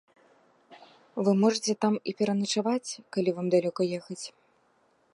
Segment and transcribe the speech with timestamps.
[1.27, 4.23] Вы можаце там і пераначаваць, калі вам далёка ехаць.